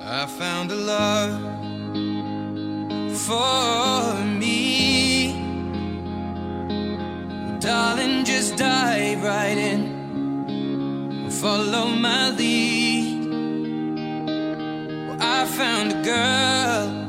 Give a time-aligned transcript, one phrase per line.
[0.00, 1.40] I found a love
[3.18, 5.34] for me.
[7.60, 11.28] Darling, just dive right in.
[11.30, 13.26] Follow my lead.
[15.08, 17.04] Well, I found a girl.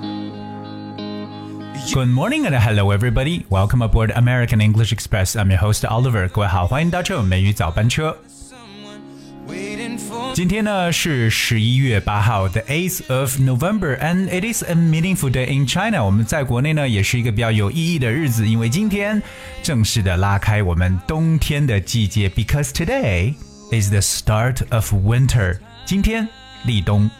[1.93, 3.45] Good morning and hello everybody.
[3.49, 5.35] Welcome aboard American English Express.
[5.35, 6.27] I'm your host Oliver.
[6.27, 8.17] 各位好，欢迎搭乘美语早班车。
[10.34, 16.02] 今天呢是十一月八号，the eighth of November，and it is a meaningful day in China。
[16.02, 19.22] 我们在国内呢也是一个比较有意义的日子，因为今天
[19.62, 23.34] 正式的拉开我们冬天的季节，because today
[23.70, 25.58] is the start of winter。
[25.84, 26.26] 今天
[26.64, 27.10] 立冬。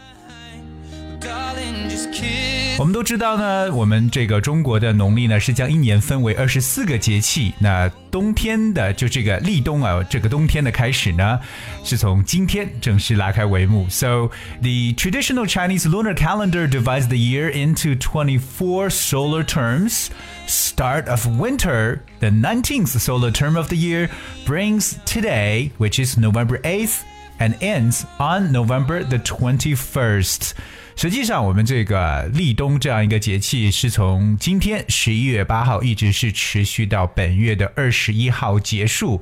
[2.72, 2.80] darling, just kiss.
[2.80, 7.54] 我们都知道呢，我们这个中国的农历呢是将一年分为二十四个节气。
[7.60, 11.40] 那冬天的就这个立冬啊，这个冬天的开始呢，
[11.84, 13.88] 是从今天正式拉开帷幕。
[13.90, 14.30] So
[14.62, 20.10] the traditional Chinese lunar calendar divides the year into 24 solar terms.
[20.48, 24.10] Start of winter, the 19th solar term of the year,
[24.46, 27.04] brings today, which is November 8th,
[27.42, 30.52] and ends on November the 21st.
[30.96, 39.22] 实际上，我们这个立冬这样一个节气是从今天十一月八号一直是持续到本月的二十一号结束。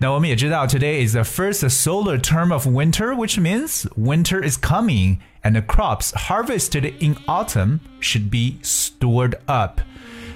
[0.00, 5.62] 那我们也知道，today is the first solar term of winter, which means winter is coming, and the
[5.62, 9.80] crops harvested in autumn should be stored up.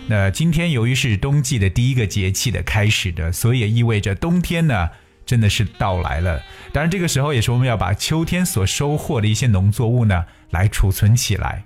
[0.08, 4.88] 那今天由于是冬季的第一个节气的开始的，所以也意味着冬天呢
[5.27, 6.41] 真的是到来了。
[6.73, 11.63] 当然，这个时候也是我们要把秋天所收获的一些农作物呢来储存起来。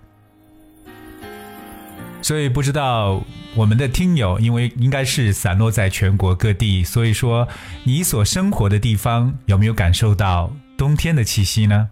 [2.21, 3.23] 所以不知道
[3.55, 7.47] 我们的听友，因为应该是散落在全国各地，所以说
[7.83, 11.89] 你所生活的地方有没有感受到冬天的气息呢？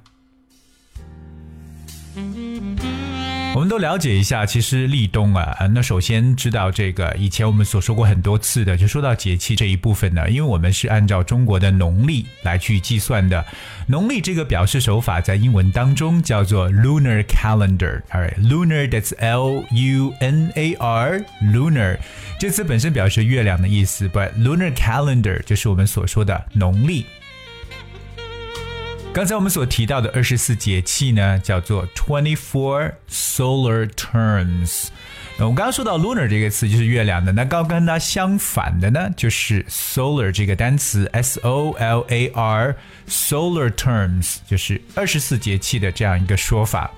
[3.55, 13.45] 我们都了解一下，其实立冬啊，那首先知道这个，以前我们所说过很多次的，就说到节气这一部分呢，因为我们是按照中国的农历来去计算的，
[13.87, 21.97] 农历这个表示手法在英文当中叫做 lunar calendar，alright，lunar that's L U N A R，lunar
[22.39, 27.05] 这词本身表示月亮的意思，but lunar calendar 就是我们所说的农历。
[29.11, 34.87] 刚才我们所提到的二十四节气呢，叫做 twenty four solar terms。
[35.39, 42.75] 我们刚刚说到 lunar 这个词就是月亮的，那刚跟它相反的呢，就是 solar 这个单词 s o l a r
[43.07, 46.91] solar terms 就是二十四节气的这样一个说法。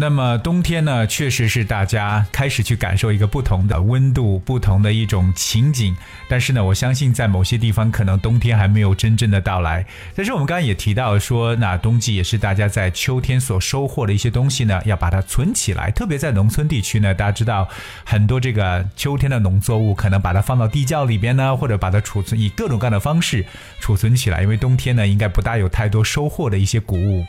[0.00, 5.94] 那么冬天呢，确实是大家开始去感受一个不同的温度、不同的一种情景。
[6.26, 9.84] 但是呢，我相信在某些地方可能冬天还没有真正的到来。
[10.16, 15.90] 但是我们刚刚也提到说，那冬季也是大家在秋天所收获的一些东西呢，要把它存起来。
[15.90, 17.68] 特别在农村地区呢，大家知道
[18.02, 23.44] 很多这个秋天的农作物，可能把它放到地窖里边呢，或者把它储存以各种各样的方式
[23.80, 27.22] 储存起来，因为冬天呢应该不大有太多收获的一些谷物。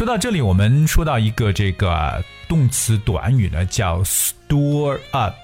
[0.00, 5.34] 说到这里，我们说到一个这个动词短语呢，叫 store up。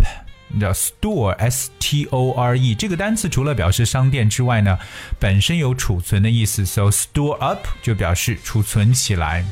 [0.58, 4.78] 叫 store s t o r e 这个单词除了表示商店之外呢，
[5.18, 9.44] 本身有储存的意思，so store up 就表示储存起来。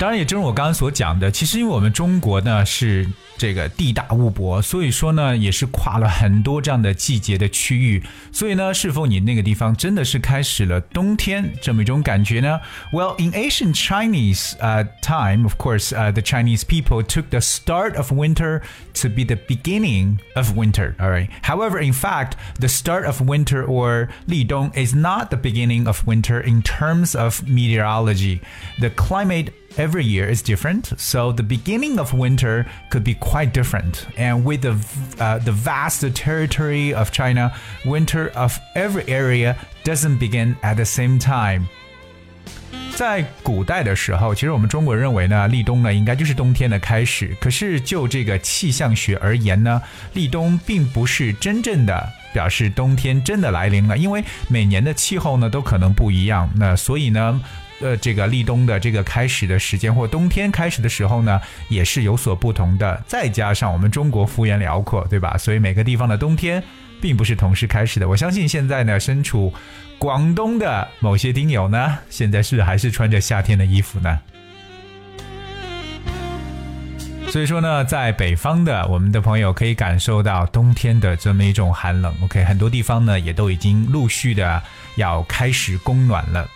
[0.00, 3.08] 当然，也正如我刚刚所讲的，其实因为我们中国呢是
[3.38, 8.02] 这个地大物博，所以说呢也是跨了很多这样的季节的区域。
[8.32, 12.60] 所以呢，是否你那个地方真的是开始了冬天这么一种感觉呢？
[12.92, 18.12] Well, in ancient Chinese uh, time, of course, uh, the Chinese people took the start of
[18.12, 18.60] winter
[18.94, 20.96] to be the beginning of winter.
[20.98, 21.30] All right.
[21.44, 26.44] However, in fact, the start of winter or 立冬 is not the beginning of winter
[26.44, 28.40] in terms of meteorology.
[28.80, 34.06] The climate every year is different, so the beginning of winter could be quite different.
[34.16, 34.76] And with the
[35.18, 37.52] uh, the vast territory of China,
[37.84, 41.66] winter of every area doesn't begin at the same time.
[42.96, 47.36] 在古代的时候，其实我们中国人认为呢，立冬呢应该就是冬天的开始。
[47.40, 49.82] 可是就这个气象学而言呢，
[50.12, 56.48] 立冬并不是真正的表示冬天真的来临了，因为每年的气候呢都可能不一样。
[56.54, 57.40] 那所以呢，
[57.81, 61.39] 呃，这个立冬的这个开始的时间或冬天开始的时候呢，
[61.69, 63.01] 也是有所不同的。
[63.07, 65.37] 再加上我们中国幅员辽阔，对吧？
[65.37, 66.61] 所以每个地方的冬天
[66.99, 68.07] 并不是同时开始的。
[68.07, 69.53] 我相信现在呢，身处
[69.97, 74.19] 广东的某些听友呢，现在是还是穿着夏天的衣服呢？
[77.29, 82.11] 所以说呢，在北方的我们的朋友可以感受到冬天的这么一种寒冷。
[82.23, 84.61] OK，很多地方呢也都已经陆续的
[84.95, 86.49] 要开始供暖了。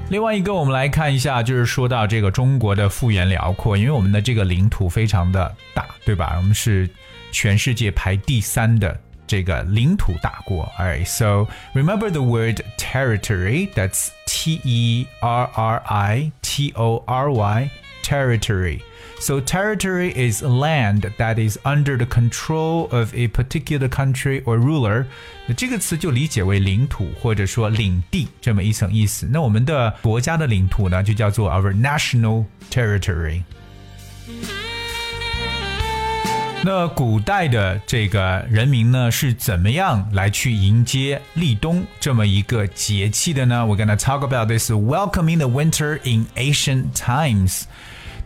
[0.09, 6.33] 另外一个，我们来看一下，就是说到这个中国的幅员辽阔，因为我们的这个领土非常的大，对吧？
[6.37, 6.89] 我们是
[7.31, 10.69] 全世界排第三的这个领土大国。
[10.77, 13.69] Alright, so remember the word territory.
[13.73, 17.71] That's T E R R I T O R Y,
[18.03, 18.81] territory.
[19.19, 25.05] So territory is land that is under the control of a particular country or ruler。
[25.45, 29.27] 那这个词就理解为领土或者说领地这么一层意思。
[29.29, 33.43] 那我们的国家的领土呢，就叫做 our national territory。
[36.65, 43.65] 那古代的这个人民呢，是怎么样来去迎接立冬这么一个节气的呢？
[43.67, 47.63] We're gonna talk about this welcoming the winter in ancient times.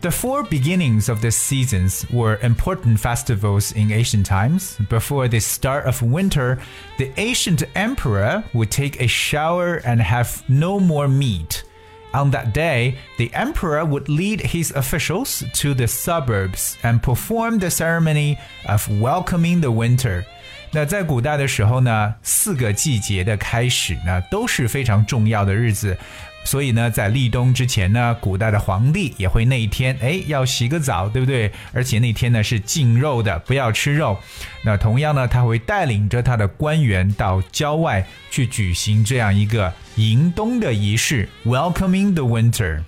[0.02, 4.76] The four beginnings of the seasons were important festivals in ancient times.
[4.90, 6.58] Before the start of winter,
[6.98, 11.64] the ancient emperor would take a shower and have no more meat.
[12.12, 17.68] On that day, the emperor would lead his officials to the suburbs and perform the
[17.68, 20.24] ceremony of welcoming the winter.
[20.72, 25.96] 那在古代的时候呢，四个季节的开始呢都是非常重要的日子。
[26.43, 31.51] 所以呢，在立冬之前呢，古代的皇帝也会那一天，哎，要洗个澡，对不对？
[31.71, 34.17] 而且那天呢是禁肉的，不要吃肉。
[34.63, 42.83] 那同样呢，他会带领着他的官员到郊外去举行这样一个迎冬的仪式，Welcoming the Winter。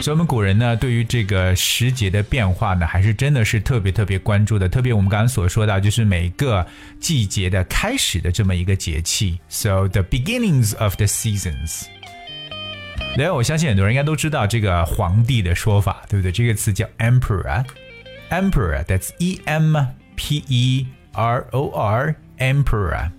[0.00, 4.68] 所以，我们古人呢，对于这个时节的变化呢，还是真的是特别特别关注的。
[4.68, 6.64] 特别我们刚刚所说到，就是每个
[7.00, 9.38] 季节的开始的这么一个节气。
[9.48, 11.86] So the beginnings of the seasons。
[13.16, 16.32] 然后，我相信很多人应该都知道这个皇帝的说法，对不对？
[16.32, 17.64] 这个词叫 emperor。
[18.30, 19.76] emperor，that's E M
[20.16, 23.10] P E R O R，emperor。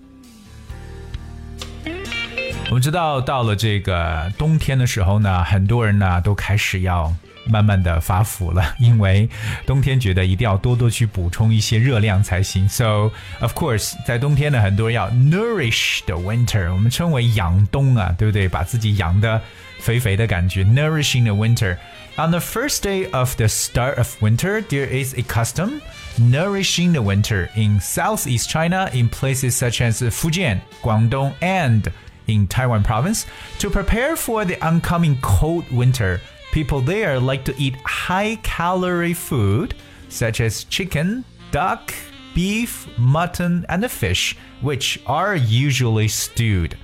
[2.70, 7.14] 我们知道，到了这个冬天的时候呢，很多人呢都开始要
[7.46, 9.28] 慢慢的发福了，因为
[9.66, 12.68] 冬天觉得一定要多多去补充一些热量才行。
[12.68, 13.10] So
[13.40, 18.48] of course，在冬天呢，很多人要 nourish the winter，我们称为养冬啊，对不对？
[18.48, 19.40] 把自己养的
[19.78, 25.80] 肥肥的感觉，nourishing the winter。On the first day of the start of winter, there is a custom
[26.16, 31.90] nourishing the winter in southeast China in places such as Fujian, Guangdong, and
[32.35, 33.25] in Taiwan province.
[33.59, 36.21] To prepare for the oncoming cold winter,
[36.51, 39.75] people there like to eat high calorie food
[40.09, 41.93] such as chicken, duck,
[42.33, 46.77] beef, mutton, and fish, which are usually stewed.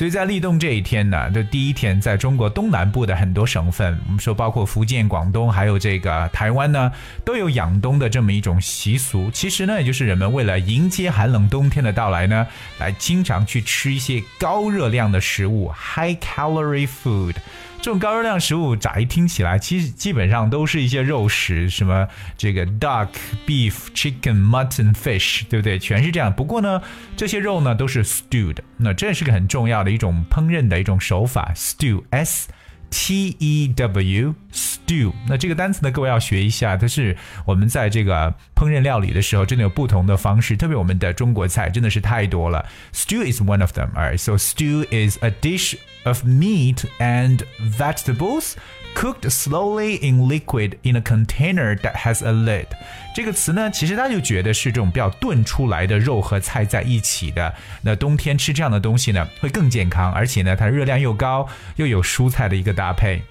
[0.00, 6.90] 所以在立冬这一天呢，就第一天，在中国东南部的很多省份，我们说包括福建、广东，还有这个台湾呢，
[7.22, 9.30] 都有养冬的这么一种习俗。
[9.30, 12.46] 其实呢，也就是人们为了迎接寒冷冬天的到来呢，
[12.78, 17.34] 来经常去吃一些高热量的食物 （high calorie food）。
[17.82, 22.06] 这种高热量食物，乍一听起来，其实基本上都是一些肉食，什么
[22.36, 23.08] 这个 duck、
[23.46, 25.78] beef、chicken、mutton、fish，对不对？
[25.78, 26.30] 全是这样。
[26.30, 26.82] 不过呢，
[27.16, 32.50] 这些肉呢都是 stewed，那这是个很重要的一种烹饪的一种手法，stew，s。
[32.89, 36.77] T E W stew，那这个单词呢，各位要学一下。
[36.77, 40.55] 它是我们在这个烹饪料理的时候，真的有不同的方式。
[40.55, 42.65] 特别我们的中国菜真的是太多了。
[42.93, 43.91] Stew is one of them.
[43.95, 45.75] Alright, so stew is a dish
[46.05, 48.53] of meat and vegetables
[48.94, 52.66] Cooked slowly in liquid in a container that has a lid。
[53.14, 57.54] 这个词呢，其实他就觉得是这种比较炖出来的肉和菜在一起的。
[57.82, 63.22] 那冬天吃这样的东西呢，会更健康，而且呢，它热量又高，又有蔬菜的一个搭配。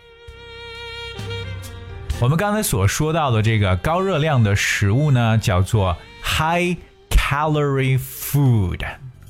[2.19, 6.77] 我们刚才所说到的这个高热量的食物呢，叫做 high
[7.09, 8.85] calorie food。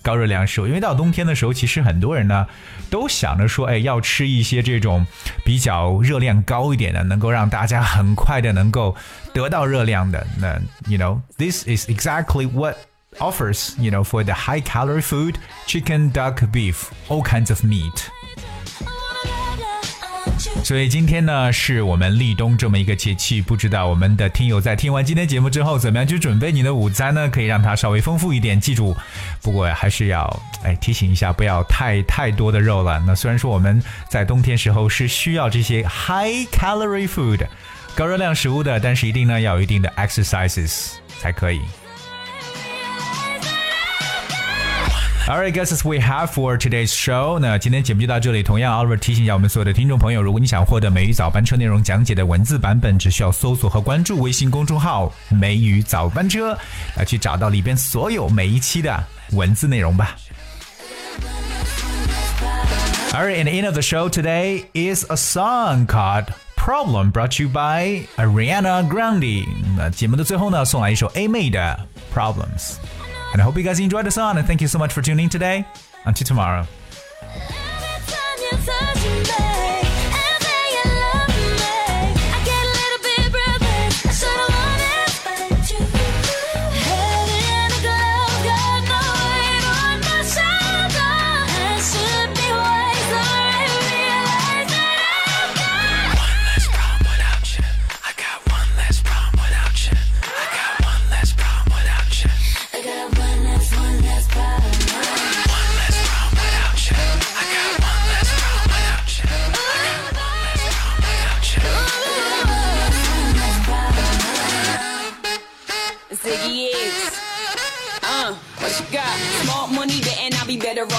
[0.09, 2.47] 高热量食物，因为到冬天的时候，其实很多人呢
[2.91, 5.07] 都想着说，哎，要吃一些这种
[5.45, 8.95] 比较热量高一点的，能够让大家很快的能够
[9.33, 10.27] 得到热量的。
[10.39, 12.77] 那，you know，this is exactly what
[13.19, 15.37] offers, you know, for the high calorie food,
[15.67, 18.11] chicken, duck, beef, all kinds of meat.
[20.64, 27.28] 所以今天呢，是我们立冬这么一个节气，不知道我们的听友在听完今天节目之后，怎么样去准备你的午餐呢？
[27.28, 28.60] 可以让它稍微丰富一点。
[28.60, 28.96] 记住，
[29.42, 33.02] 不过还是要哎提醒一下，不要太太多的肉了。
[33.08, 37.48] 那虽然说我们在冬天时候是需要这些 high calorie food
[37.96, 41.62] 高热量食物的，但是一定呢要有一定的 exercises 才可以。
[45.29, 47.39] Alright, guys, as we have for today's show.
[47.39, 48.43] 那今天节目就到这里。
[48.43, 56.55] 同样，Oliver 提醒一下我们所有的听众朋友，如果你想获得美语早班车内容讲解的文字版本，只需要搜索和关注微信公众号“美语早班车”，
[56.97, 60.15] 来去找到里边所有每一期的文字内容吧。
[63.13, 66.27] Alright, and the end of the show today is a song called
[66.57, 69.47] Problem, brought to you by Ariana Grande.
[69.77, 71.79] 那节目的最后呢，送来一首 A 妹的
[72.15, 72.75] Problems。
[73.34, 75.26] and I hope you guys enjoyed the song and thank you so much for tuning
[75.26, 75.66] in today.
[76.06, 76.66] Until tomorrow.